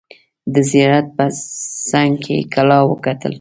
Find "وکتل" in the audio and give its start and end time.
2.89-3.29